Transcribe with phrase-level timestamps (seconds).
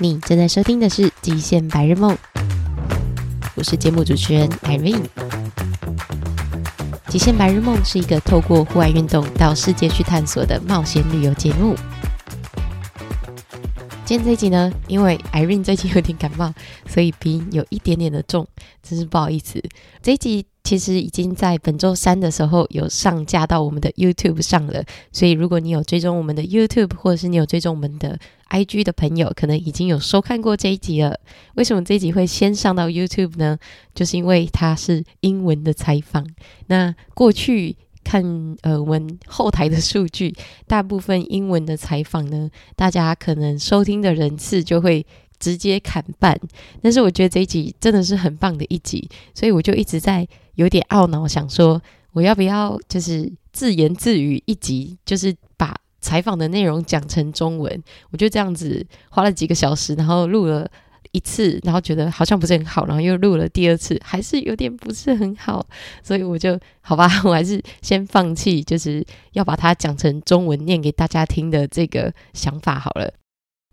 [0.00, 2.14] 你正在收听的是《极限白日梦》，
[3.54, 5.02] 我是节目主持人 Irene。
[7.08, 11.76] 《极限白日梦》是一个透过户外运动到世界去探索的冒险旅游节目。
[14.06, 16.54] 今天这一集呢，因为 Irene 最近有点感冒，
[16.86, 18.48] 所以鼻音有一点点的重，
[18.82, 19.62] 真是不好意思。
[20.02, 20.46] 这一集。
[20.64, 28.18] 其实已经在本周三的时候有上架到我们的 YouTube 上了，所以如果你有追踪我们的 YouTube，或者是你有追踪我们的
[28.50, 31.18] IG 的朋友，可能已经有收看过这一集了。
[31.54, 33.58] 为什么这一集会先上到 YouTube 呢？
[33.94, 36.26] 就是因为它是英文的采访。
[36.68, 40.34] 那过去看呃我们后台的数据，
[40.66, 45.04] 大部分英文的采访呢，大家可能收听的人次就会。
[45.42, 46.38] 直接砍半，
[46.80, 50.24] 但是我觉得这一集真的是很棒的一集，所以我就一直在
[50.54, 51.80] 有点懊恼，想说
[52.12, 57.82] 我要不要就是自言自语一集，就是把采访的内容讲成中文。
[58.10, 60.68] 我就这样子花了几个小时，然后录了
[61.12, 65.66] 一次，然后觉得好像不是很好，然后又录了第二次，还是有点不是很好，
[66.02, 73.12] 所以我就好吧， 我还是先放弃，就是要把它讲成中文念给大家听的这个想法好了。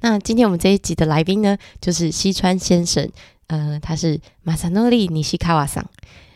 [0.02, 3.10] 那今天我们这一集的来宾呢，就是西川先生，
[3.50, 5.84] 呃，他是马萨诺利尼西卡瓦桑。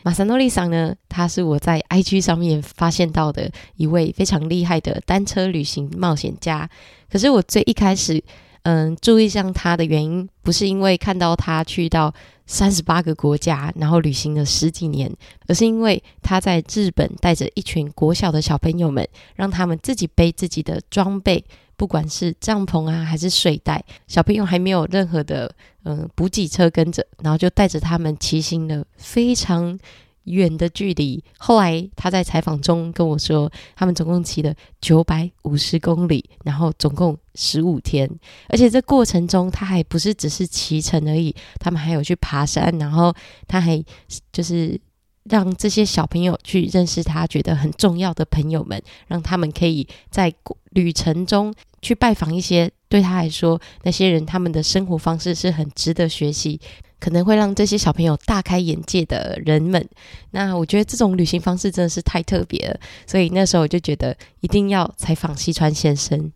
[0.02, 6.68] 马萨诺利桑呢，他是我在 IG 上面发现到的一位非常厉害的单车旅行冒险家。
[7.10, 8.22] 可是我最一开始，
[8.64, 12.12] 嗯，注意上他的原因，不是因为看到他去到
[12.46, 15.10] 三十八个国家，然后旅行了十几年，
[15.46, 21.44] 而是因为他在日本带着一群国小的小朋友们，让他们自己背自己的装备。
[21.76, 29.78] 不管是帐篷啊，还是睡袋，小朋友还没有任何的嗯补给车跟着，然后就带着他们骑行了非常
[30.24, 31.22] 远的距离。
[31.38, 38.08] 后来他在采访中跟我说，他们总共骑了九百五十公里，然后总共十五天，
[38.48, 43.14] 而且这过程中他还不是只是骑乘而已，他们还有去爬山，然后
[43.46, 43.84] 他还
[44.32, 44.80] 就是
[45.24, 50.32] 让这些小朋友去认识他觉得很重要的朋友们，让他们可以在。
[50.74, 56.60] 旅程中去拜访一些对他来说那些人，他们的生活方式是很值得学习，
[56.98, 59.88] 可能会让这些小朋友大开眼界的人们。
[60.32, 66.32] 那我觉得这种旅行方式真的是太特别了，所以那时候我就觉得一定要采访西川先生。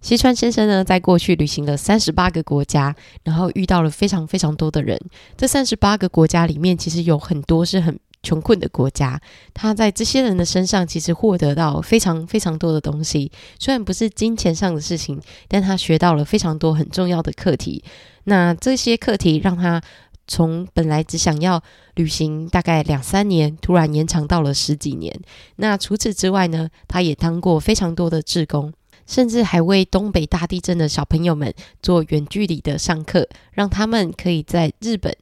[0.00, 4.98] 西川先生呢，在过去旅行了三十八个国家，然后遇到了非常非常多的人。
[5.36, 8.00] 这三十八个国家里面，其实有很多是很。
[8.22, 9.20] 穷困的国家，
[9.54, 17.82] 他在这些人的身上其实获得到非常非常多的东西，虽然不是金钱上的事情，但他学到了非常多很重要的课题。
[18.24, 19.80] 那这些课题让他
[20.26, 21.62] 从本来只想要
[21.94, 25.18] 旅行大概两三年，突然延长到了十几年。
[25.56, 28.72] 那除此之外呢，他也当过非常多的志工，
[29.06, 35.16] 甚至还为东北大地震的小朋友们做远距离的上课，让他们可以在日本，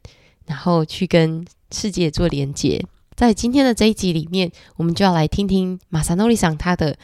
[0.46, 1.46] 然后去跟。
[1.72, 2.84] 世界做连接，
[3.14, 6.96] 在今天的这一集里面，我们就要来听听马萨诺里桑他的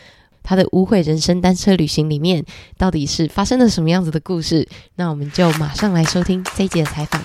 [0.43, 2.45] 他的无悔人生单车旅行里面
[2.77, 4.69] 到底是发生了什么样子的故事。
[4.97, 7.23] 那我们就马上来收听这一集的采访。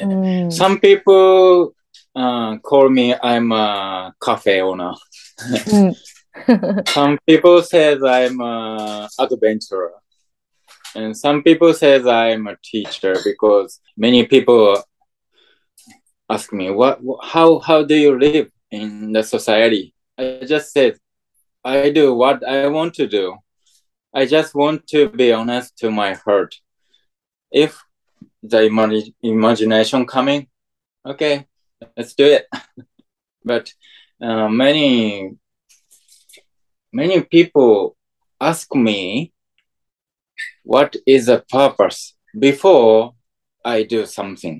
[0.00, 1.72] 嗯，Some people,
[2.14, 4.94] uh, call me I'm a cafe owner.
[5.72, 5.94] 嗯，
[6.86, 9.92] Some people says I'm a adventurer.
[10.94, 14.82] And some people says I'm a teacher because many people
[16.30, 19.94] ask me what how how do you live in the society?
[20.18, 20.98] I just said
[21.64, 23.36] i do what i want to do.
[24.14, 26.54] I just want to be honest to my heart.
[27.52, 27.82] If
[28.42, 30.48] the imag- imagination coming
[31.04, 31.46] okay
[31.96, 32.46] let's do it.
[33.44, 33.72] But
[34.20, 35.36] uh, many
[36.92, 37.96] many people
[38.40, 39.32] ask me
[40.74, 42.00] what is the purpose
[42.46, 43.14] before
[43.64, 44.58] i do something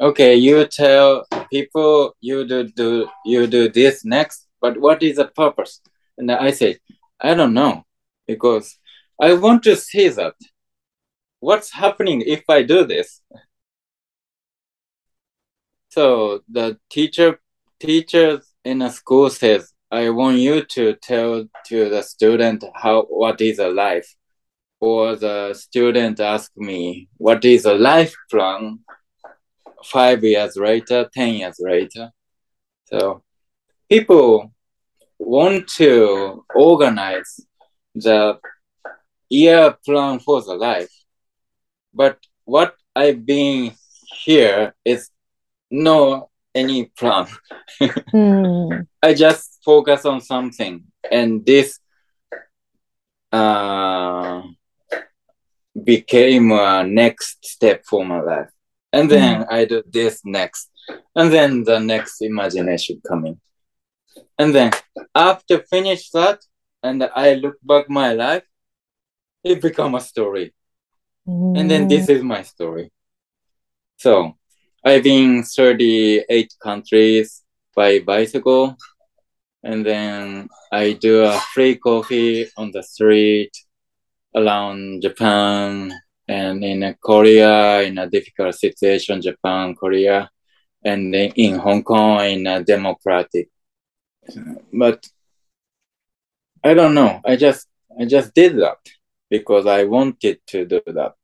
[0.00, 5.26] okay, you tell people you do, do you do this next, but what is the
[5.26, 5.80] purpose?
[6.16, 6.78] And I say,
[7.20, 7.84] I don't know,
[8.26, 8.78] because
[9.20, 10.34] I want to see that.
[11.40, 13.20] What's happening if I do this?
[15.90, 17.40] So the teacher
[17.78, 23.40] teachers in a school says, I want you to tell to the student how what
[23.40, 24.14] is a life.
[24.80, 28.80] Or the student ask me, what is a life plan?
[29.84, 32.10] five years later, 10 years later.
[32.86, 33.22] So
[33.88, 34.52] people
[35.18, 37.40] want to organize
[37.94, 38.38] the
[39.28, 40.92] year plan for the life.
[41.92, 43.72] But what I've been
[44.24, 45.10] here is
[45.70, 47.26] no any plan.
[47.80, 48.86] mm.
[49.02, 51.78] I just focus on something and this
[53.32, 54.42] uh,
[55.84, 58.48] became a next step for my life.
[58.92, 59.46] And then mm.
[59.50, 60.70] I do this next.
[61.14, 63.40] And then the next imagination coming.
[64.38, 64.72] And then
[65.14, 66.40] after finish that,
[66.82, 68.44] and I look back my life,
[69.44, 70.54] it become a story.
[71.28, 71.60] Mm.
[71.60, 72.90] And then this is my story.
[73.96, 74.36] So
[74.84, 77.42] I've been 38 countries
[77.76, 78.76] by bicycle.
[79.62, 83.52] And then I do a free coffee on the street
[84.34, 85.92] around Japan
[86.28, 90.30] and in Korea in a difficult situation, Japan, Korea,
[90.84, 93.48] and in Hong Kong in a democratic.
[94.72, 95.06] But
[96.62, 97.20] I don't know.
[97.24, 97.66] I just
[97.98, 98.78] I just did that
[99.28, 101.14] because I wanted to do that.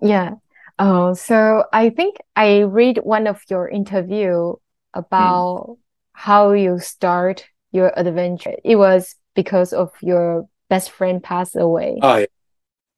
[0.00, 0.32] yeah.
[0.78, 4.54] Oh, so I think I read one of your interview
[4.94, 5.76] about mm.
[6.12, 8.56] how you start your adventure.
[8.64, 11.98] It was because of your best friend passed away.
[12.00, 12.32] Oh, yeah.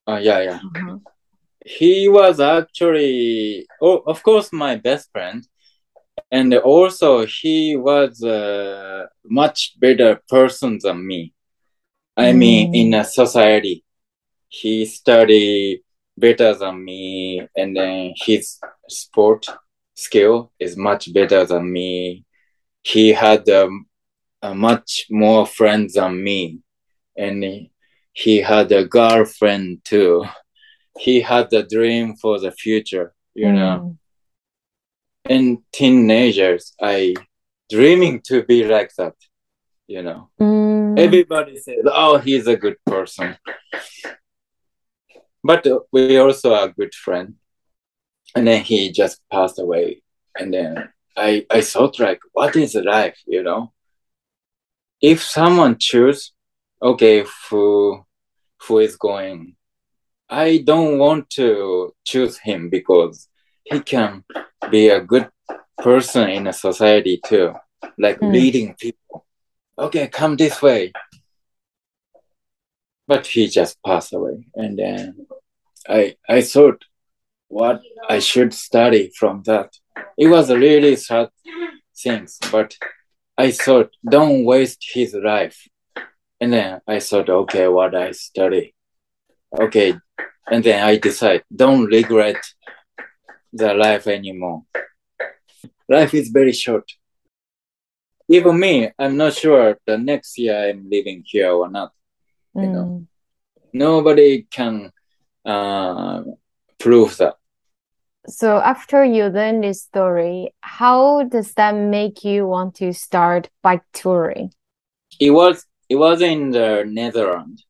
[0.06, 0.60] Uh, yeah, yeah.
[0.62, 0.98] Uh-huh.
[1.80, 5.40] He was actually, oh, of course, my best friend.
[6.30, 11.32] And also, he was a much better person than me.
[12.16, 12.38] I mm.
[12.38, 13.84] mean, in a society,
[14.48, 15.82] he studied
[16.16, 19.46] better than me, and then his sport
[19.96, 22.24] skill is much better than me.
[22.82, 23.86] He had um,
[24.42, 26.60] a much more friends than me,
[27.16, 27.68] and
[28.12, 30.24] he had a girlfriend too.
[30.98, 33.54] He had a dream for the future, you mm.
[33.54, 33.98] know.
[35.28, 37.14] In teenagers, I
[37.70, 39.14] dreaming to be like that,
[39.86, 40.30] you know.
[40.40, 40.98] Mm.
[40.98, 43.36] Everybody says, "Oh, he's a good person,"
[45.42, 47.34] but we also are good friend.
[48.36, 50.02] And then he just passed away,
[50.38, 53.72] and then I I thought like, what is life, you know?
[55.00, 56.33] If someone choose
[56.84, 58.04] okay, who
[58.62, 59.56] who is going,
[60.28, 63.28] I don't want to choose him because
[63.64, 64.24] he can
[64.70, 65.28] be a good
[65.78, 67.54] person in a society too,
[67.98, 68.32] like mm.
[68.32, 69.26] leading people.
[69.78, 70.92] Okay, come this way.
[73.06, 75.26] But he just passed away, and then
[75.88, 76.84] I I thought
[77.48, 79.70] what I should study from that.
[80.16, 81.28] It was a really sad
[81.96, 82.74] things, but
[83.36, 85.68] I thought don't waste his life.
[86.44, 88.74] And then I thought, okay, what I study.
[89.58, 89.94] Okay.
[90.46, 92.36] And then I decide, don't regret
[93.50, 94.64] the life anymore.
[95.88, 96.84] Life is very short.
[98.28, 101.92] Even me, I'm not sure the next year I'm living here or not.
[102.54, 102.62] Mm.
[102.62, 103.06] You know, mm.
[103.72, 104.92] nobody can
[105.46, 106.24] uh,
[106.78, 107.36] prove that.
[108.26, 113.84] So after you learn this story, how does that make you want to start bike
[113.94, 114.52] touring?
[115.18, 117.66] It was it was in the Netherlands.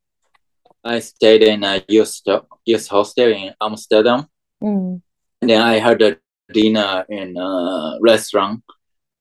[0.83, 2.21] I stayed in a youth,
[2.65, 4.27] youth hostel in Amsterdam.
[4.63, 5.01] Mm.
[5.41, 6.17] And then I had a
[6.51, 8.63] dinner in a restaurant.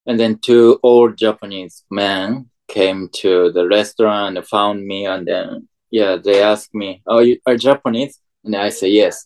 [0.06, 5.06] And then two old Japanese men came to the restaurant and found me.
[5.06, 8.20] And then, yeah, they asked me, Oh, you are Japanese?
[8.44, 9.24] And I said, Yes.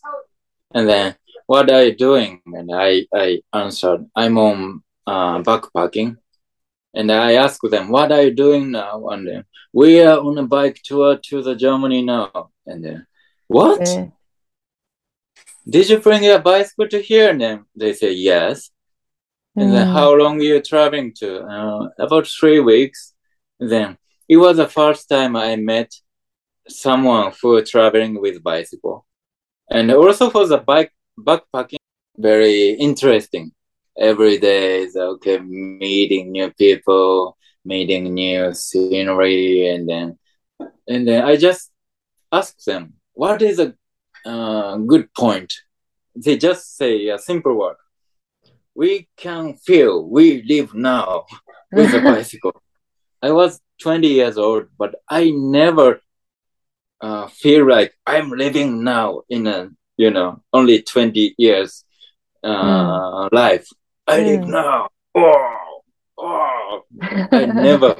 [0.73, 2.41] And then, what are you doing?
[2.45, 6.17] And I, I answered, I'm on uh, backpacking.
[6.93, 9.07] And I asked them, what are you doing now?
[9.09, 12.49] And then, we are on a bike tour to the Germany now.
[12.65, 13.07] And then,
[13.47, 13.81] what?
[13.81, 14.11] Okay.
[15.67, 17.29] Did you bring a bicycle to here?
[17.29, 18.71] And then they say, yes.
[19.55, 19.73] And mm.
[19.73, 21.41] then how long are you traveling to?
[21.41, 23.13] Uh, about three weeks.
[23.59, 23.97] And then
[24.27, 25.93] it was the first time I met
[26.67, 29.05] someone who was traveling with bicycle.
[29.69, 31.77] And also for the bike backpacking,
[32.17, 33.51] very interesting
[33.99, 40.17] every day is okay meeting new people meeting new scenery and then
[40.87, 41.71] and then i just
[42.31, 43.73] ask them what is a
[44.25, 45.53] uh, good point?
[46.15, 47.77] They just say a simple word
[48.75, 51.25] we can feel we live now
[51.71, 52.53] with a bicycle.
[53.21, 56.01] I was 20 years old but i never
[57.01, 61.85] uh, feel like i'm living now in a you know only 20 years
[62.43, 63.29] uh, mm.
[63.31, 63.67] life
[64.09, 64.49] I live mm.
[64.49, 64.89] now.
[65.13, 65.81] Oh,
[66.17, 66.81] oh.
[67.01, 67.95] I never.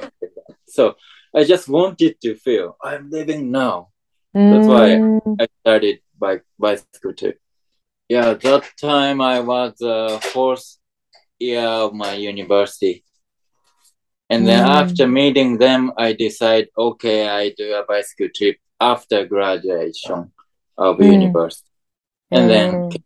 [0.66, 0.96] so
[1.34, 3.88] I just wanted to feel I'm living now.
[4.36, 4.50] Mm.
[4.50, 5.36] That's why mm.
[5.40, 7.34] I started by bicycle too.
[8.08, 10.78] Yeah, that time I was uh, fourth
[11.38, 13.04] year of my university.
[14.28, 14.68] And then mm.
[14.68, 20.32] after meeting them, I decide, okay, I do a bicycle trip after graduation
[20.76, 21.12] of mm.
[21.12, 21.70] university.
[22.32, 23.02] And then mm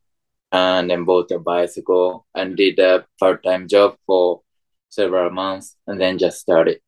[0.54, 4.40] and then bought a bicycle and did a part-time job for
[4.88, 6.78] several months and then just started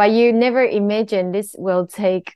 [0.00, 2.34] but you never imagined this will take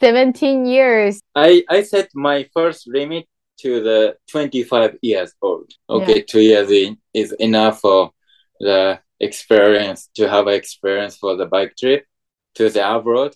[0.00, 1.20] 17 years.
[1.34, 3.26] I, I set my first limit
[3.60, 5.70] to the 25 years old.
[5.90, 6.22] Okay, yeah.
[6.28, 8.12] two years in is enough for
[8.60, 12.06] the experience to have experience for the bike trip
[12.54, 13.34] to the abroad,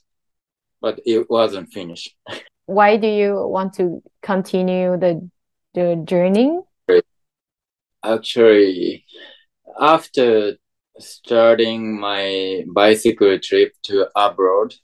[0.81, 2.15] but it wasn't finished.
[2.67, 5.29] Why do you want to continue the
[5.77, 6.61] the journey?
[8.03, 9.05] Actually,
[9.79, 10.57] after
[10.99, 14.75] starting my bicycle trip to abroad,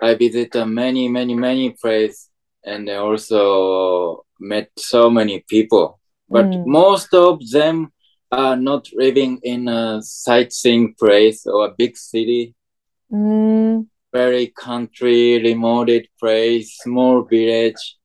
[0.00, 2.30] I visited many, many, many places
[2.64, 6.00] and I also met so many people.
[6.28, 6.66] But mm.
[6.66, 7.92] most of them
[8.32, 12.54] are not living in a sightseeing place or a big city.
[13.12, 13.86] Mm.
[14.12, 17.96] Very country, remote place, small village,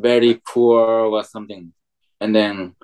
[0.00, 1.72] very poor or something.
[2.20, 2.74] And then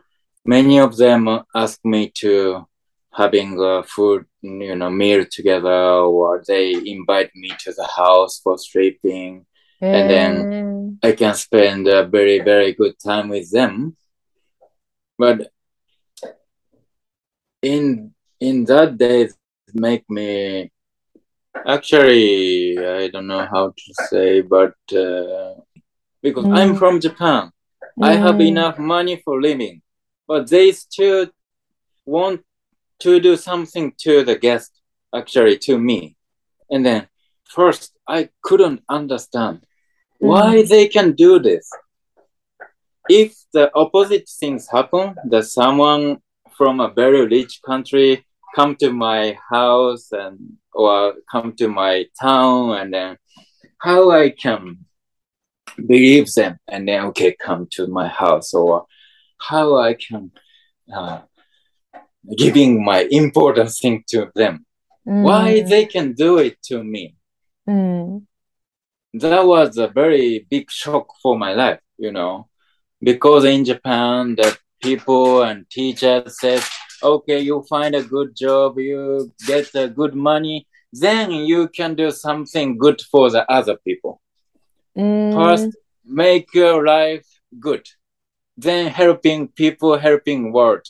[0.45, 2.67] many of them ask me to
[3.13, 8.59] having a food, you know, meal together, or they invite me to the house for
[8.59, 9.47] sleeping,
[9.81, 13.97] and then I can spend a very very good time with them.
[15.19, 15.51] But
[17.63, 19.29] in in that day,
[19.73, 20.71] make me
[21.67, 25.55] actually I don't know how to say, but uh,
[26.25, 26.59] because mm.
[26.59, 27.53] I'm from Japan,
[27.99, 28.05] mm.
[28.09, 29.83] I have enough money for living,
[30.27, 31.29] but they still
[32.07, 32.41] want
[33.01, 34.81] to do something to the guest,
[35.15, 36.17] actually to me.
[36.71, 37.07] And then
[37.45, 40.29] first, I couldn't understand mm.
[40.31, 41.71] why they can do this.
[43.09, 46.23] If the opposite things happen, that someone
[46.57, 50.39] from a very rich country come to my house and
[50.73, 53.19] or come to my town and then
[53.79, 54.79] how I can
[55.77, 58.87] believe them and then okay come to my house or
[59.39, 60.31] how I can
[60.95, 61.21] uh,
[62.37, 64.67] giving my important thing to them.
[65.07, 65.23] Mm.
[65.23, 67.17] Why they can do it to me?
[67.69, 68.25] Mm.
[69.15, 72.49] That was a very big shock for my life, you know,
[73.01, 76.63] because in Japan, the people and teachers said,
[77.03, 82.11] okay, you find a good job, you get a good money, then you can do
[82.11, 84.21] something good for the other people.
[84.97, 85.35] Mm.
[85.35, 87.27] First, make your life
[87.59, 87.87] good.
[88.57, 90.87] Then helping people, helping world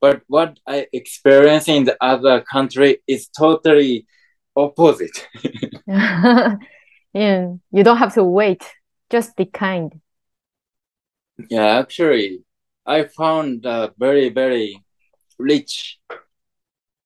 [0.00, 4.06] but what I experience in the other country is totally
[4.54, 5.26] opposite.
[5.86, 6.58] yeah,
[7.12, 8.64] you don't have to wait.
[9.10, 10.00] Just be kind.
[11.50, 12.44] Yeah, actually,
[12.84, 14.82] I found a very, very
[15.38, 15.98] rich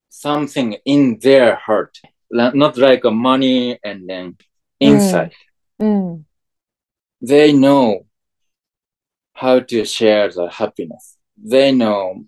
[0.09, 1.99] something in their heart,
[2.31, 4.37] not like money and then
[4.79, 5.31] inside.
[5.31, 5.50] Mm.
[5.81, 6.25] Mm.
[7.23, 8.07] They know
[9.33, 11.17] how to share the happiness.
[11.37, 12.25] They know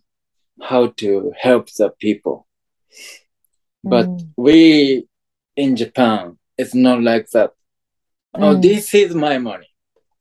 [0.61, 2.47] how to help the people.
[3.85, 4.29] But mm.
[4.37, 5.07] we
[5.57, 7.53] in Japan, it's not like that.
[8.35, 8.43] Oh, mm.
[8.43, 9.69] Oh, this is my money.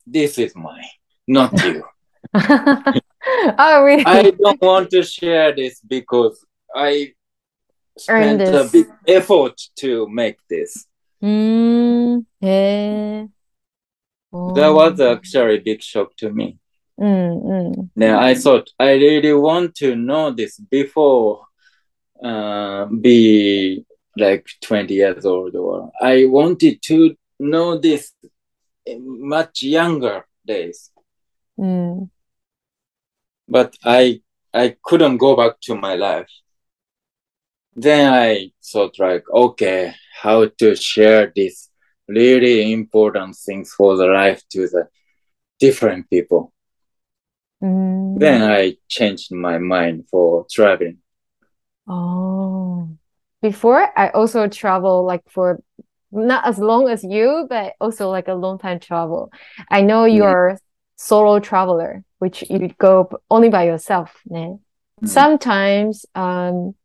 [0.05, 0.83] This is mine,
[1.27, 1.83] not you.
[2.33, 4.05] oh, really?
[4.05, 6.43] I don't want to share this because
[6.75, 7.13] I
[7.97, 10.87] spent a big effort to make this.
[11.21, 12.25] Mm.
[12.39, 13.25] Yeah.
[14.33, 14.53] Oh.
[14.53, 16.57] That was actually a big shock to me.
[16.99, 21.45] Mm, Then I thought I really want to know this before
[22.23, 23.83] uh, be
[24.15, 28.13] like 20 years old or I wanted to know this
[28.99, 30.91] much younger days.
[31.59, 32.09] Mm.
[33.47, 34.21] But I
[34.53, 36.29] I couldn't go back to my life.
[37.75, 41.69] Then I thought like, okay, how to share this
[42.07, 44.87] really important things for the life to the
[45.59, 46.51] different people.
[47.63, 48.19] Mm.
[48.19, 50.97] Then I changed my mind for traveling.
[51.87, 52.89] Oh,
[53.41, 55.61] before I also travel like for
[56.11, 59.31] not as long as you, but also like a long time travel.
[59.69, 60.15] I know mm.
[60.15, 60.59] you're
[60.97, 64.11] solo traveler, which you go only by yourself.
[64.29, 64.59] Mm.
[65.03, 66.75] Sometimes, um,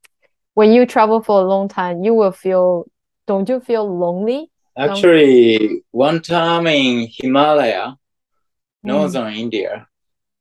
[0.57, 2.87] when you travel for a long time, you will feel.
[3.27, 4.51] Don't you feel lonely?
[4.79, 7.97] Actually, one time in Himalaya, mm.
[8.83, 9.39] northern mm.
[9.39, 9.87] India,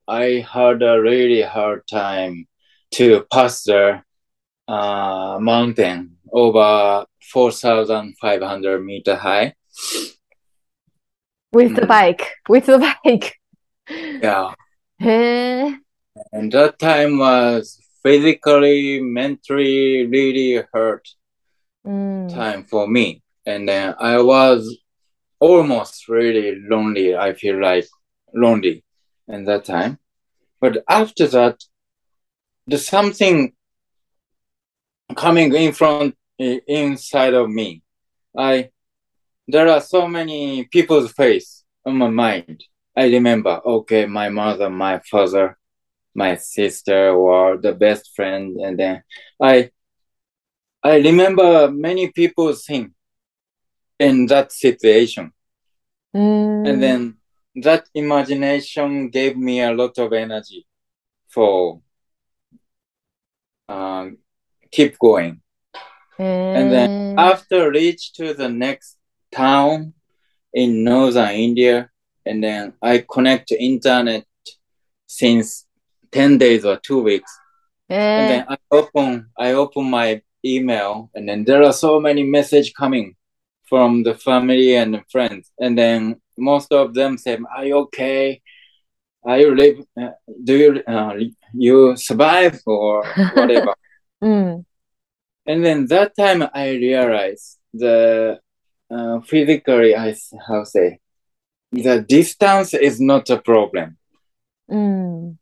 [0.07, 2.47] I had a really hard time
[2.91, 4.03] to pass the
[4.69, 9.53] uh, mountain over 4,500 meter high.
[11.51, 11.87] With the mm.
[11.87, 13.35] bike, with the bike.
[13.89, 14.53] Yeah.
[14.99, 21.07] and that time was physically, mentally really hurt
[21.83, 22.31] mm.
[22.31, 23.23] time for me.
[23.47, 24.77] And then I was
[25.39, 27.15] almost really lonely.
[27.15, 27.87] I feel like
[28.31, 28.83] lonely
[29.27, 29.97] in that time.
[30.61, 31.57] But after that,
[32.67, 33.53] there's something
[35.15, 37.81] coming in front inside of me.
[38.37, 38.69] I
[39.47, 42.63] there are so many people's face on my mind.
[42.95, 45.57] I remember, okay, my mother, my father,
[46.15, 49.03] my sister were the best friend, and then
[49.41, 49.71] I
[50.83, 52.93] I remember many people think
[53.99, 55.31] in that situation.
[56.15, 56.69] Mm.
[56.69, 57.17] And then
[57.55, 60.65] that imagination gave me a lot of energy
[61.27, 61.81] for
[63.67, 64.17] um,
[64.71, 65.41] keep going.
[66.17, 68.97] And then after reach to the next
[69.33, 69.93] town
[70.53, 71.89] in northern India,
[72.25, 74.25] and then I connect to internet
[75.07, 75.65] since
[76.15, 77.31] 10 days or two weeks.
[77.89, 82.73] And then I open I open my email and then there are so many message
[82.73, 83.15] coming
[83.69, 85.51] from the family and friends.
[85.59, 88.41] And then most of them say, "Are you okay?
[89.23, 89.77] Are you live?
[89.99, 90.11] Uh,
[90.43, 91.13] do you uh,
[91.53, 93.73] you survive or whatever?"
[94.23, 94.65] mm.
[95.47, 98.39] And then that time I realized the
[98.89, 100.15] uh, physically, I
[100.47, 100.99] how say,
[101.71, 103.97] the distance is not a problem.
[104.69, 105.37] Mm.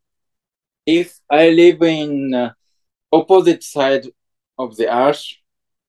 [0.86, 2.54] If I live in uh,
[3.12, 4.06] opposite side
[4.58, 5.24] of the earth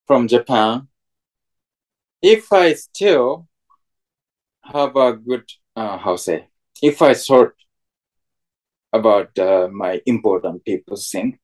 [0.07, 0.89] from Japan,
[2.23, 3.49] if I still
[4.63, 5.45] have a good,
[5.77, 6.47] uh, how say,
[6.83, 7.53] if I thought
[8.93, 11.39] about uh, my important people thing,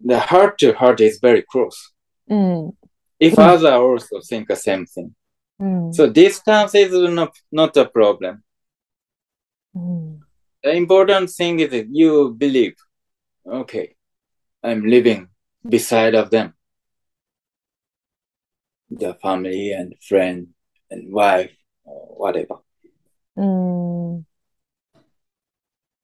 [0.00, 1.92] the heart to heart is very close.
[2.30, 2.74] Mm.
[3.20, 3.38] If mm.
[3.38, 5.14] others also think the same thing.
[5.60, 5.94] Mm.
[5.94, 8.42] So distance is not, not a problem.
[9.76, 10.20] Mm.
[10.62, 12.76] The important thing is that you believe,
[13.46, 13.96] okay,
[14.62, 15.28] I'm living
[15.68, 16.54] beside of them.
[18.90, 20.48] The family and friend
[20.90, 21.50] and wife
[21.84, 22.56] or whatever.
[23.36, 24.24] Mm.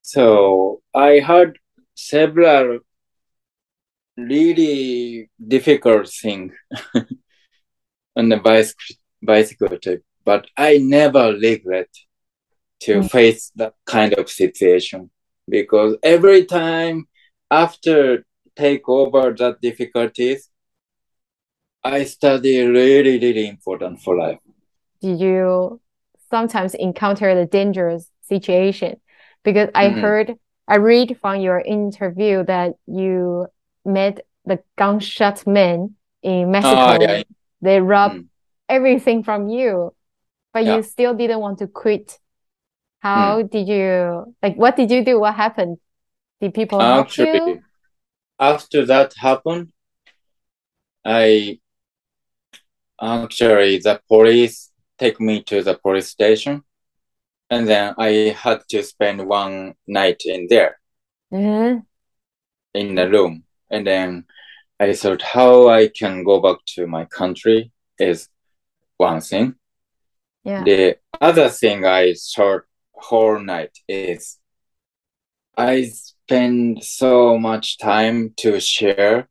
[0.03, 1.53] So I had
[1.95, 2.81] several
[4.17, 6.53] really difficult thing
[8.17, 11.89] on the bicycle, bicycle trip, but I never regret
[12.81, 13.11] to mm.
[13.11, 15.11] face that kind of situation
[15.49, 17.09] because every time
[17.51, 18.25] after
[18.57, 20.49] take over that difficulties,
[21.85, 24.39] I study really, really important for life.
[25.01, 25.81] Did you
[26.31, 29.01] sometimes encounter the dangerous situation?
[29.45, 30.01] Because I mm-hmm.
[30.01, 30.35] heard,
[30.67, 33.47] I read from your interview that you
[33.85, 36.77] met the gunshot men in Mexico.
[36.77, 37.23] Oh, yeah.
[37.63, 38.27] They robbed mm.
[38.69, 39.95] everything from you,
[40.53, 40.77] but yeah.
[40.77, 42.19] you still didn't want to quit.
[43.01, 43.51] How mm.
[43.51, 44.57] did you like?
[44.57, 45.21] What did you do?
[45.21, 45.79] What happened?
[46.41, 47.63] Did people Actually, help you?
[48.39, 49.73] after that happened,
[51.05, 51.59] I
[53.01, 56.63] actually the police take me to the police station,
[57.51, 60.79] and then I had to spend one night in there,
[61.33, 61.81] mm-hmm.
[62.75, 64.25] in the room, and then
[64.81, 68.29] I thought how I can go back to my country is
[68.97, 69.55] one thing.
[70.45, 70.63] Yeah.
[70.65, 72.63] The other thing I thought
[72.99, 74.39] whole night is
[75.57, 79.29] I spend so much time to share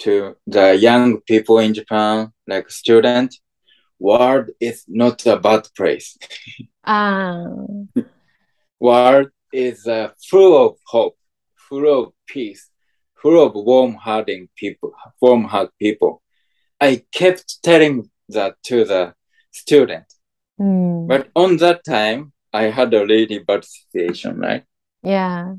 [0.00, 3.34] to the young people in Japan, like student.
[3.98, 6.18] World is not a bad place.
[6.84, 7.44] Ah.
[8.80, 11.16] World is uh, full of hope,
[11.56, 12.68] full of peace,
[13.14, 16.20] full of warm-hearted people, warm-hearted people.
[16.80, 19.14] I kept telling that to the
[19.52, 20.06] student.
[20.60, 21.06] Mm.
[21.06, 24.64] But on that time, I had a really bad situation, right?
[25.02, 25.54] Yeah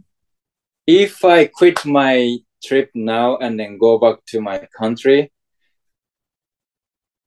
[0.88, 5.32] if I quit my trip now and then go back to my country,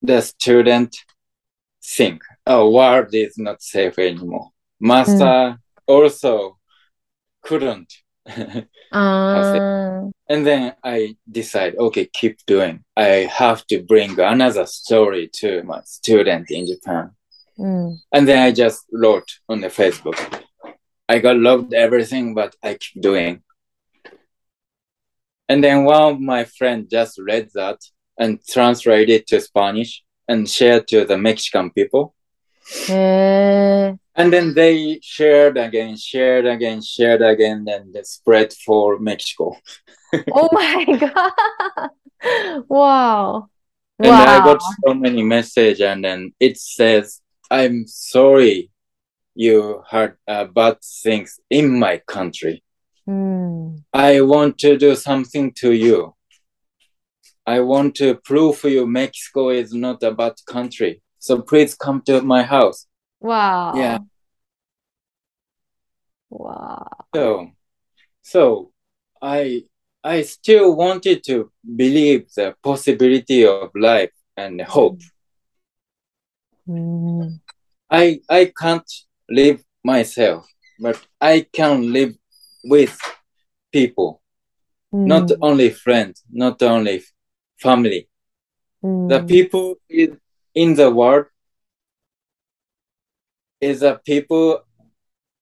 [0.03, 0.97] the student
[1.83, 4.51] think, oh, world is not safe anymore.
[4.81, 5.59] Master mm.
[5.87, 6.59] also
[7.43, 7.93] couldn't.
[8.93, 10.03] uh...
[10.29, 12.85] And then I decide, okay, keep doing.
[12.97, 17.13] I have to bring another story to my student in Japan.
[17.59, 17.99] Mm.
[18.13, 20.43] And then I just wrote on the Facebook.
[21.09, 23.43] I got loved everything, but I keep doing.
[25.49, 27.79] And then one of my friends just read that
[28.19, 32.15] and translated to Spanish and shared to the Mexican people.
[32.89, 39.57] Uh, and then they shared again, shared again, shared again, and spread for Mexico.
[40.33, 40.85] oh my
[42.25, 42.65] god!
[42.69, 43.49] Wow.
[43.99, 44.41] And wow.
[44.41, 48.71] I got so many messages, and then it says, "I'm sorry,
[49.35, 52.63] you heard uh, bad things in my country."
[53.09, 53.83] Mm.
[53.93, 56.15] I want to do something to you.
[57.47, 61.01] I want to prove for you Mexico is not a bad country.
[61.19, 62.87] So please come to my house.
[63.21, 63.75] Wow.
[63.77, 63.99] Yeah.
[66.29, 66.89] Wow.
[67.15, 67.51] So
[68.23, 68.73] so
[69.23, 69.65] I
[70.03, 74.99] I still wanted to believe the possibility of life and hope.
[74.99, 75.11] Mm.
[77.91, 78.91] I I can't
[79.29, 80.47] live myself,
[80.81, 82.15] but I can live
[82.65, 82.99] with
[83.73, 84.21] people,
[84.93, 85.07] mm.
[85.07, 87.05] not only friends, not only
[87.59, 88.09] family.
[88.83, 89.09] Mm.
[89.09, 90.21] The people in,
[90.55, 91.27] in the world
[93.61, 94.61] is a people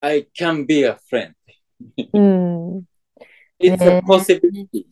[0.02, 1.34] I can be a friend.
[1.98, 2.86] mm.
[3.58, 4.86] It's a possibility.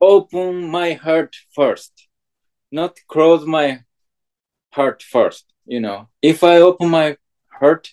[0.00, 2.08] Open my heart first,
[2.70, 3.80] not close my
[4.72, 5.44] heart first.
[5.66, 7.16] You know, if I open my
[7.50, 7.92] heart,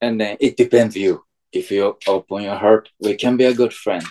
[0.00, 1.24] and then it depends you.
[1.52, 4.04] If you open your heart, we can be a good friend.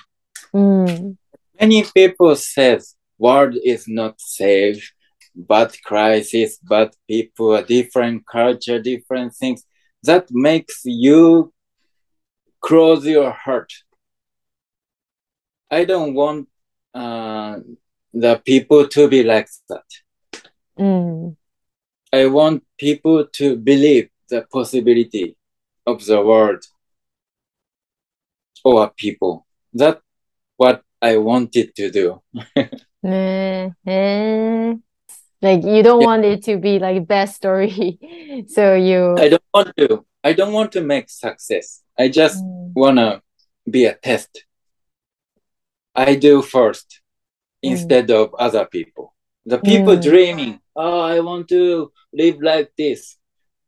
[0.54, 1.18] Mm.
[1.60, 4.92] Many people says world is not safe,
[5.36, 9.64] but crisis, but people, a different culture, different things.
[10.04, 11.54] That makes you
[12.62, 13.72] close your heart.
[15.70, 16.48] I don't want
[16.94, 17.60] uh,
[18.14, 19.86] the people to be like that.
[20.80, 21.36] Mm.
[22.18, 25.36] I want people to believe the possibility
[25.86, 26.64] of the world
[28.64, 29.46] or people.
[29.74, 30.02] That's
[30.58, 32.22] what I wanted to do.
[33.06, 34.74] mm-hmm.
[35.42, 36.08] Like you don't yeah.
[36.08, 38.46] want it to be like best story.
[38.48, 40.06] so you I don't want to.
[40.24, 41.84] I don't want to make success.
[41.98, 42.74] I just mm.
[42.74, 43.22] wanna
[43.70, 44.46] be a test.
[45.94, 47.02] I do first
[47.64, 47.72] mm.
[47.72, 49.14] instead of other people.
[49.48, 50.04] The people mm.
[50.04, 53.16] dreaming, oh, I want to live like this.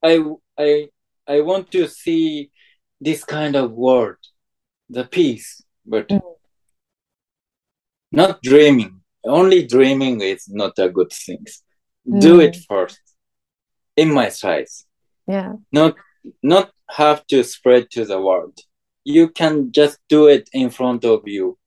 [0.04, 0.22] I
[0.58, 0.90] I
[1.26, 2.52] I want to see
[3.00, 4.18] this kind of world,
[4.90, 6.22] the peace, but mm.
[8.12, 9.00] not dreaming.
[9.24, 11.46] Only dreaming is not a good thing.
[12.06, 12.20] Mm.
[12.20, 13.00] Do it first,
[13.96, 14.86] in my size.
[15.28, 15.54] Yeah.
[15.72, 15.96] Not
[16.44, 18.58] not have to spread to the world.
[19.06, 21.58] You can just do it in front of you.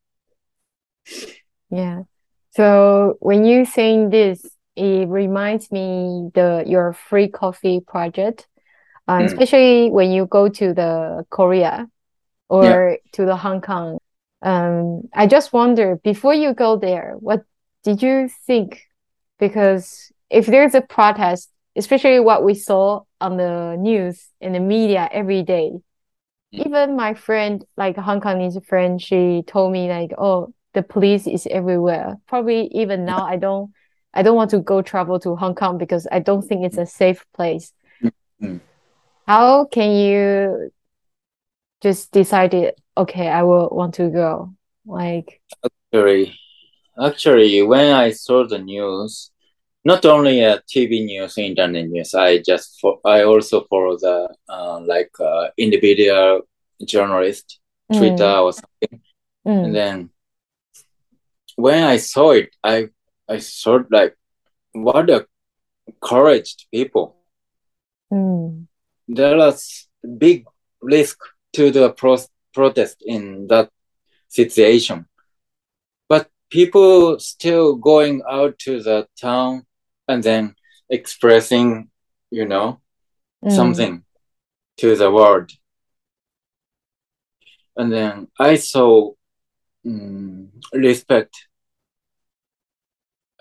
[1.70, 2.02] Yeah.
[2.52, 8.46] So when you saying this, it reminds me the your free coffee project
[9.08, 9.24] uh, mm.
[9.24, 11.88] especially when you go to the Korea
[12.48, 12.96] or yeah.
[13.12, 13.98] to the Hong Kong.
[14.42, 17.44] Um, I just wonder before you go there, what
[17.84, 18.82] did you think?
[19.38, 25.08] Because if there's a protest, especially what we saw on the news in the media
[25.12, 25.72] every day,
[26.54, 26.66] mm.
[26.66, 31.26] even my friend, like a Hong Kongese friend, she told me like, oh, the police
[31.26, 32.18] is everywhere.
[32.26, 33.72] Probably even now, I don't,
[34.14, 36.86] I don't want to go travel to Hong Kong because I don't think it's a
[36.86, 37.72] safe place.
[38.42, 38.60] Mm
[39.26, 40.70] how can you
[41.80, 44.52] just decided okay i will want to go
[44.86, 46.38] like actually
[47.00, 49.30] actually when i saw the news
[49.84, 54.80] not only a tv news internet news i just for, i also follow the uh,
[54.80, 56.42] like uh, individual
[56.84, 57.60] journalist
[57.92, 58.42] twitter mm.
[58.42, 59.00] or something
[59.46, 59.64] mm.
[59.64, 60.10] and then
[61.56, 62.88] when i saw it i
[63.28, 64.16] i saw like
[64.72, 65.26] what a
[66.00, 67.16] courage people
[68.12, 68.66] mm
[69.08, 69.88] was
[70.18, 70.46] big
[70.80, 71.18] risk
[71.52, 72.18] to the pro-
[72.52, 73.70] protest in that
[74.28, 75.06] situation.
[76.08, 79.64] But people still going out to the town
[80.08, 80.54] and then
[80.88, 81.90] expressing,
[82.30, 82.80] you know,
[83.44, 83.52] mm.
[83.52, 84.04] something
[84.78, 85.50] to the world.
[87.76, 89.12] And then I saw
[89.86, 91.48] um, respect.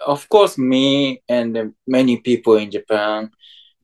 [0.05, 3.31] Of course, me and many people in Japan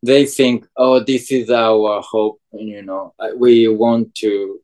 [0.03, 4.59] they think, oh, this is our hope, you know, we want to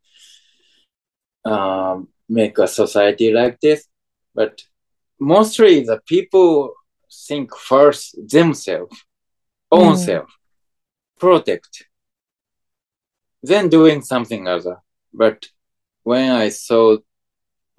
[1.45, 3.87] um, make a society like this.
[4.35, 4.61] But
[5.19, 6.73] mostly the people
[7.27, 9.05] think first themselves,
[9.71, 10.05] own mm.
[10.05, 10.29] self,
[11.19, 11.85] protect,
[13.41, 14.77] then doing something other.
[15.13, 15.47] But
[16.03, 16.97] when I saw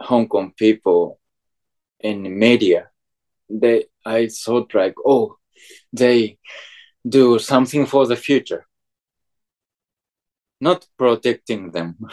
[0.01, 1.19] Hong Kong people
[2.01, 2.91] in media,
[3.49, 5.37] they I thought like, oh,
[5.93, 6.39] they
[7.09, 8.67] do something for the future.
[10.61, 11.99] Not protecting them.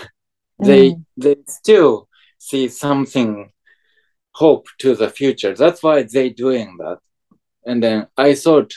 [0.63, 1.06] They mm.
[1.17, 3.52] they still see something
[4.34, 5.56] hope to the future.
[5.56, 7.00] That's why they doing that.
[7.65, 8.72] And then i thought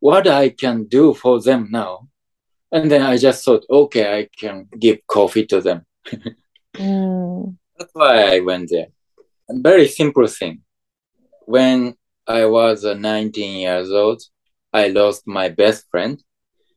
[0.00, 2.08] what i can do for them now?
[2.70, 5.86] And then i just thought okay i can give coffee to them.
[6.76, 7.56] Mm.
[7.78, 8.88] That's why i went there
[9.48, 10.60] a very simple thing
[11.46, 11.94] when
[12.26, 14.20] i was uh, 19 years old
[14.76, 16.22] I lost my best friend.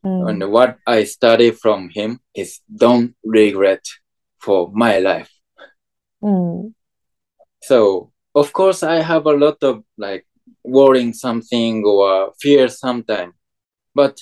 [0.04, 0.30] Mm.
[0.30, 3.84] And what I studied from him is don't regret
[4.38, 5.30] for my life.
[6.22, 6.72] Mm.
[7.62, 10.26] So of course I have a lot of like
[10.64, 13.34] worrying something or fear sometimes.
[13.94, 14.16] But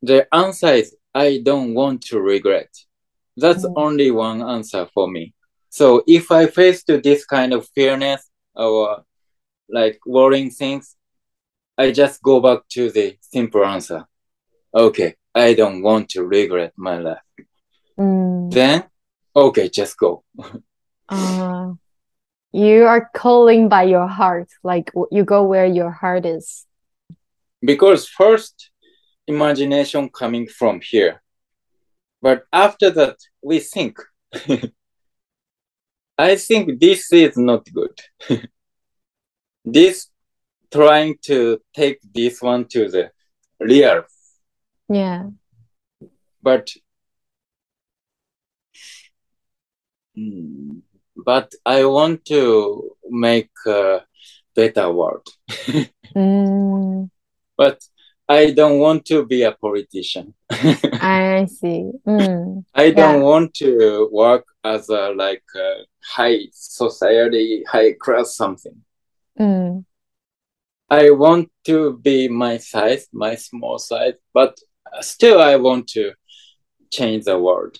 [0.00, 2.70] the answer is I don't want to regret.
[3.36, 3.72] That's mm.
[3.76, 5.33] only one answer for me.
[5.74, 9.02] So if I face to this kind of fearness or
[9.68, 10.94] like worrying things,
[11.76, 14.04] I just go back to the simple answer.
[14.72, 17.26] okay, I don't want to regret my life.
[17.98, 18.52] Mm.
[18.52, 18.84] Then,
[19.34, 20.22] okay, just go.
[21.08, 21.72] uh,
[22.52, 26.66] you are calling by your heart, like you go where your heart is.
[27.60, 28.70] Because first,
[29.26, 31.20] imagination coming from here.
[32.22, 33.98] But after that, we think.
[36.16, 37.98] I think this is not good.
[39.64, 40.08] this
[40.72, 43.10] trying to take this one to the
[43.60, 44.04] real.
[44.88, 45.30] Yeah.
[46.42, 46.70] But
[50.14, 50.78] hmm,
[51.16, 54.00] but I want to make a
[54.54, 55.26] better world.
[56.14, 57.10] mm.
[57.56, 57.80] But
[58.28, 60.34] I don't want to be a politician.
[60.50, 61.90] I see.
[62.06, 62.64] Mm.
[62.74, 63.22] I don't yeah.
[63.22, 68.80] want to work as a like a high society, high class something.
[69.38, 69.84] Mm.
[70.88, 74.58] I want to be my size, my small size, but
[75.00, 76.12] still I want to
[76.90, 77.78] change the world.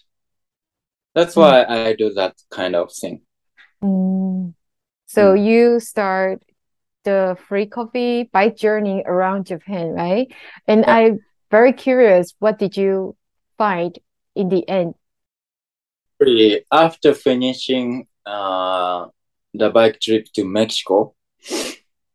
[1.14, 1.40] That's mm.
[1.40, 3.22] why I do that kind of thing.
[3.83, 4.54] Mm.
[5.07, 5.46] So mm.
[5.46, 6.42] you start
[7.05, 10.33] the free coffee bike journey around Japan, right?
[10.67, 10.95] And yeah.
[10.95, 13.17] I'm very curious, what did you
[13.57, 13.99] find
[14.35, 14.95] in the end?
[16.73, 19.07] After finishing uh,
[19.53, 21.14] the bike trip to Mexico,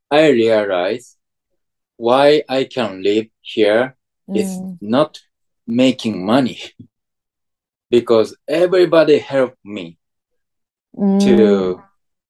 [0.09, 1.15] I realized
[1.97, 3.95] why I can live here
[4.27, 4.37] mm.
[4.37, 5.19] is not
[5.67, 6.59] making money
[7.89, 9.99] because everybody helped me
[10.95, 11.19] mm.
[11.19, 11.81] to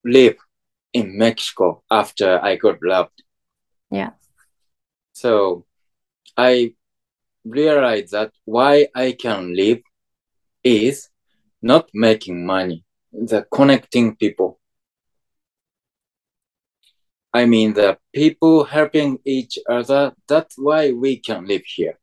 [0.04, 0.36] live
[0.94, 3.24] in Mexico after I got loved.
[3.92, 4.12] Yeah.
[5.14, 5.66] So
[6.38, 6.74] I
[7.46, 9.82] realized that why I can live
[10.64, 11.10] is
[11.62, 14.60] not making money, the connecting people.
[17.34, 22.00] I mean, the people helping each other, that's why we can live here.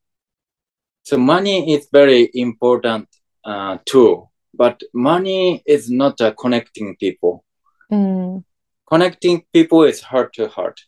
[1.02, 3.08] So money is very important
[3.44, 7.44] uh, tool, but money is not a connecting people.
[7.90, 8.45] Mm
[8.88, 10.80] connecting people is heart to heart.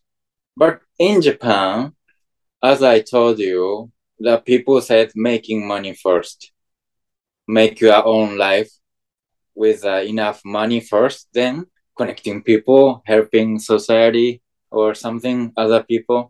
[0.57, 1.93] But in Japan,
[2.63, 6.53] as I told you, the people said making money first.
[7.47, 8.71] Make your own life
[9.55, 16.29] with uh, enough money first, then connecting people, helping society or something, other people.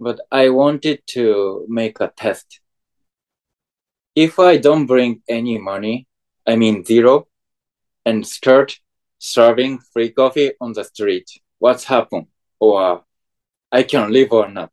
[0.00, 2.60] But I wanted to make a test.
[4.14, 6.06] If I don't bring any money,
[6.46, 7.28] I mean zero,
[8.04, 8.78] and start
[9.22, 11.30] serving free coffee on the street.
[11.60, 12.26] What's happened?
[12.58, 13.04] Or
[13.70, 14.72] I can live or not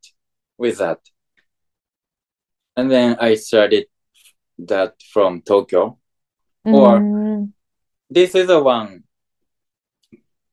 [0.58, 1.00] with that.
[2.76, 3.86] And then I started
[4.58, 6.00] that from Tokyo.
[6.66, 6.74] Mm.
[6.74, 7.48] Or
[8.10, 9.04] this is a one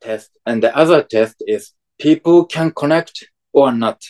[0.02, 0.30] test.
[0.44, 4.02] And the other test is people can connect or not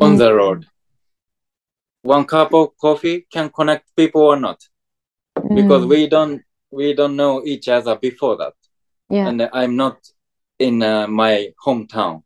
[0.00, 0.18] on mm.
[0.18, 0.66] the road.
[2.02, 4.60] One cup of coffee can connect people or not.
[5.38, 5.54] Mm.
[5.54, 8.54] Because we don't we don't know each other before that.
[9.10, 9.28] Yeah.
[9.28, 9.98] And I'm not
[10.58, 12.22] in uh, my hometown.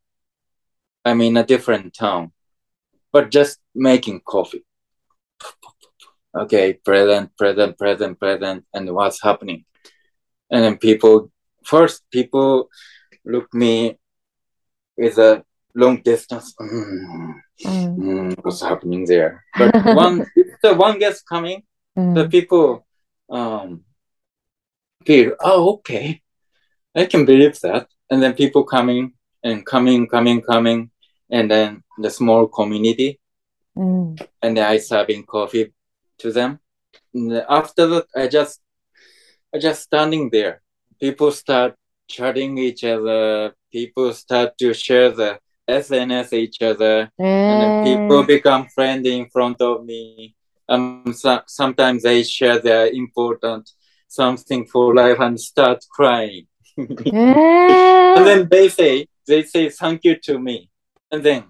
[1.05, 2.33] I'm in a different town,
[3.13, 4.65] but just making coffee.
[6.35, 9.65] Okay, present, present, present, present, and what's happening?
[10.51, 11.31] And then people,
[11.65, 12.69] first people
[13.25, 13.99] look me
[14.97, 16.55] with a long distance.
[16.61, 17.97] Mm, mm.
[17.97, 19.45] Mm, what's happening there?
[19.57, 20.27] But one,
[20.63, 21.63] the one gets coming,
[21.97, 22.15] mm.
[22.15, 22.87] the people
[23.31, 23.85] um,
[25.05, 26.23] feel, oh, okay,
[26.99, 27.87] I can believe that.
[28.11, 29.13] And then people coming
[29.45, 30.91] and coming, coming, coming,
[31.31, 33.21] and then the small community.
[33.77, 34.21] Mm.
[34.43, 35.73] And then I serving coffee
[36.19, 36.59] to them.
[37.15, 38.61] And after that, I just,
[39.55, 40.61] I just standing there.
[41.01, 41.77] People start
[42.09, 43.55] chatting each other.
[43.71, 45.39] People start to share the
[45.71, 47.25] SNS each other, mm.
[47.25, 50.35] and then people become friendly in front of me.
[50.67, 53.71] Um, so, sometimes they share their important
[54.09, 56.47] something for life and start crying
[56.79, 60.71] and then they say they say thank you to me.
[61.11, 61.45] And then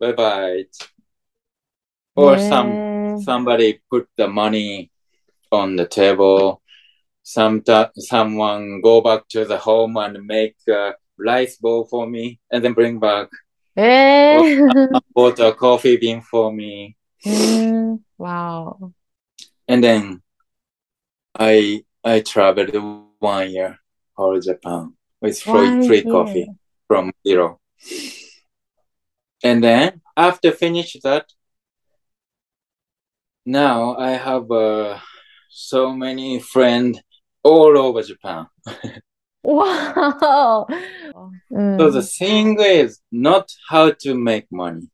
[0.00, 0.64] bye bye
[2.16, 4.90] or some somebody put the money
[5.50, 6.62] on the table.
[7.22, 7.62] Some
[7.96, 12.72] someone go back to the home and make a rice bowl for me and then
[12.72, 13.28] bring back.
[15.14, 16.96] Bought a coffee bean for me.
[18.18, 18.92] Wow.
[19.68, 20.22] And then
[21.38, 22.74] i i traveled
[23.18, 23.78] one year
[24.22, 26.48] whole Japan with free, free coffee
[26.88, 27.60] from zero.
[29.42, 31.26] And then after finish that,
[33.44, 34.98] now I have uh,
[35.50, 37.00] so many friends
[37.42, 38.46] all over Japan.
[39.42, 40.66] wow.
[41.52, 41.78] Mm.
[41.78, 44.88] So the thing is not how to make money.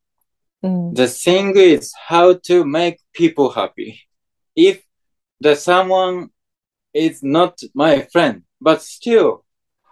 [0.63, 0.95] Mm.
[0.95, 4.01] The thing is how to make people happy.
[4.55, 4.83] If
[5.39, 6.29] the someone
[6.93, 9.45] is not my friend, but still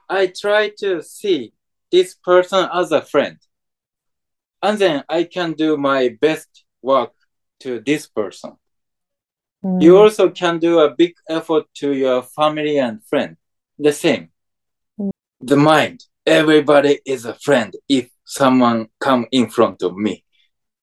[0.09, 1.53] I try to see
[1.91, 3.37] this person as a friend.
[4.61, 7.13] And then I can do my best work
[7.61, 8.57] to this person.
[9.63, 9.81] Mm.
[9.81, 13.37] You also can do a big effort to your family and friend.
[13.79, 14.29] The same.
[14.99, 15.11] Mm.
[15.41, 16.03] The mind.
[16.25, 20.23] Everybody is a friend if someone come in front of me.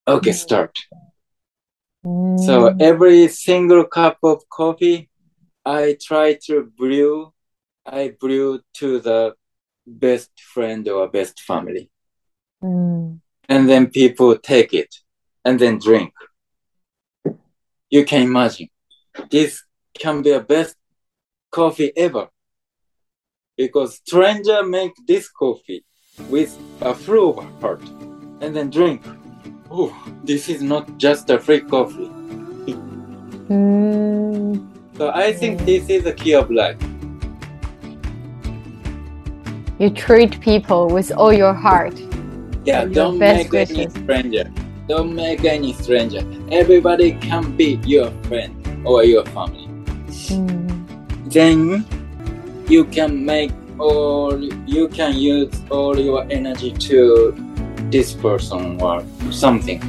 [0.08, 0.34] Okay, mm.
[0.34, 0.78] start.
[2.04, 2.82] So mm.
[2.82, 5.08] every single cup of coffee,
[5.64, 7.33] I try to brew.
[7.86, 9.34] I brew to the
[9.86, 11.90] best friend or best family.
[12.62, 13.20] Mm.
[13.48, 14.94] And then people take it
[15.44, 16.12] and then drink.
[17.90, 18.68] You can imagine
[19.30, 19.62] this
[19.98, 20.76] can be the best
[21.50, 22.28] coffee ever
[23.56, 25.84] because stranger make this coffee
[26.28, 27.80] with a full part
[28.40, 29.04] and then drink
[29.74, 29.92] oh,
[30.22, 32.10] this is not just a free coffee.
[33.48, 34.66] Mm.
[34.96, 36.78] So I think this is the key of life.
[39.84, 41.92] You treat people with all your heart.
[42.64, 43.76] Yeah, don't make wishes.
[43.76, 44.50] any stranger.
[44.88, 46.24] Don't make any stranger.
[46.50, 49.68] Everybody can be your friend or your family.
[50.08, 51.30] Mm.
[51.30, 51.84] Then
[52.66, 57.36] you can make all you can use all your energy to
[57.90, 59.80] this person or something.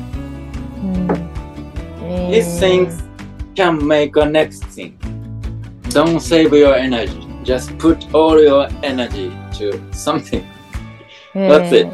[0.84, 2.32] Mm.
[2.34, 3.02] These things
[3.56, 5.00] can make a next thing.
[5.88, 7.26] Don't save your energy.
[7.46, 10.44] Just put all your energy to something.
[11.34, 11.88] That's it.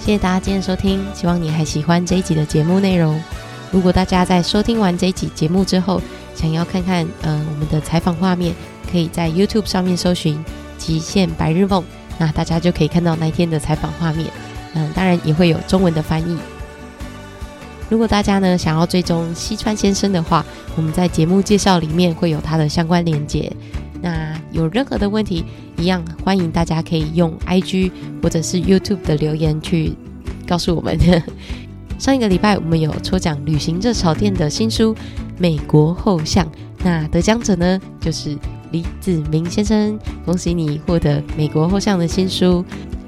[0.00, 3.20] 谢谢大家今天收听，希望你还喜欢这一集的节目内容。
[3.70, 6.00] 如果大家在收听完这一集节目之后，
[6.34, 8.54] 想要看看嗯我们的采访画面，
[8.90, 10.42] 可以在 YouTube 上面搜寻
[10.78, 11.84] “极限白日梦”。
[12.16, 14.30] 那大家就可以看到那天的采访画面，
[14.74, 16.38] 嗯，当然也会有中文的翻译。
[17.90, 23.52] 如果大家呢想要追踪西川先生的话，我们在节目介绍里面会有他的相关连接。
[24.52, 25.44] 有任何的问题，
[25.76, 27.90] 一样欢迎大家可以用 IG
[28.22, 29.92] 或者是 YouTube 的留言去
[30.46, 30.98] 告诉我们。
[31.98, 34.94] 上一个礼拜我们有抽奖旅行热潮店的新书
[35.38, 36.46] 《美国后巷》，
[36.84, 38.36] 那得奖者呢就是。
[38.70, 42.62] 李子明先生，恭喜你获得美国后巷的新书。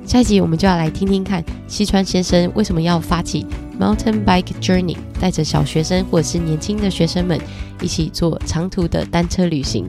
[0.07, 3.44] 下一集我们就要来听听看西川先生为什么要发起
[3.79, 7.38] Mountain Bike Journey，带着小学生或者是年轻的学生们
[7.83, 9.87] 一起做长途的单车旅行。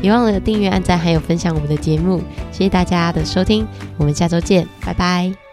[0.00, 2.22] 别忘了订阅、按赞还有分享我们的节目。
[2.52, 5.47] 谢谢大家的收听，我们下周见，拜拜。